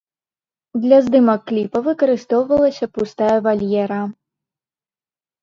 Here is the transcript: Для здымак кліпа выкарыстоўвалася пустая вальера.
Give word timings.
Для 0.85 0.97
здымак 1.07 1.41
кліпа 1.51 1.77
выкарыстоўвалася 1.89 2.85
пустая 2.97 3.37
вальера. 3.49 4.01